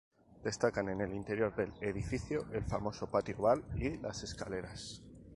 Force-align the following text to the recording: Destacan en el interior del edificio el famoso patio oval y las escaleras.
Destacan 0.43 0.89
en 0.89 1.01
el 1.01 1.13
interior 1.13 1.55
del 1.55 1.71
edificio 1.79 2.47
el 2.53 2.63
famoso 2.63 3.05
patio 3.05 3.37
oval 3.37 3.63
y 3.75 3.97
las 3.99 4.23
escaleras. 4.23 5.03